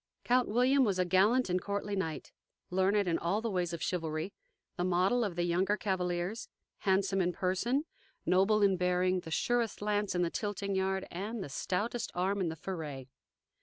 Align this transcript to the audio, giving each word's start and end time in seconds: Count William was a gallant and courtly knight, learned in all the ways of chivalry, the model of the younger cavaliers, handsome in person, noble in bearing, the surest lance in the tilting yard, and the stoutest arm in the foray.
Count 0.23 0.47
William 0.47 0.83
was 0.83 0.97
a 0.97 1.05
gallant 1.05 1.47
and 1.47 1.61
courtly 1.61 1.95
knight, 1.95 2.31
learned 2.71 3.07
in 3.07 3.19
all 3.19 3.39
the 3.39 3.51
ways 3.51 3.71
of 3.71 3.83
chivalry, 3.83 4.33
the 4.75 4.83
model 4.83 5.23
of 5.23 5.35
the 5.35 5.43
younger 5.43 5.77
cavaliers, 5.77 6.49
handsome 6.79 7.21
in 7.21 7.31
person, 7.31 7.85
noble 8.25 8.63
in 8.63 8.77
bearing, 8.77 9.19
the 9.19 9.29
surest 9.29 9.79
lance 9.79 10.15
in 10.15 10.23
the 10.23 10.31
tilting 10.31 10.73
yard, 10.73 11.05
and 11.11 11.43
the 11.43 11.49
stoutest 11.49 12.11
arm 12.15 12.41
in 12.41 12.49
the 12.49 12.55
foray. 12.55 13.05